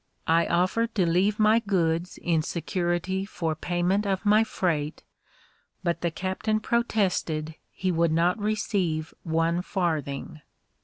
[0.25, 5.03] I offered to leave my goods in security for payment of my freight,
[5.83, 10.41] but the captain protested he would not receive one farthing.